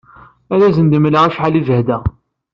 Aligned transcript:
Ad 0.53 0.61
asen-d-mleɣ 0.67 1.23
acḥal 1.25 1.53
i 1.59 1.61
jehdeɣ. 1.67 2.03